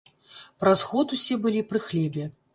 Праз 0.63 0.79
год 0.93 1.15
усе 1.19 1.39
былі 1.45 1.63
пры 1.69 1.85
хлебе. 1.91 2.29